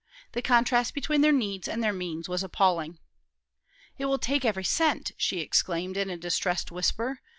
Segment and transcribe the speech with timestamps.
[0.31, 2.97] The contrast between their needs and their means was appalling.
[3.99, 7.19] "It will take every cent!" she exclaimed, in a distressed whisper.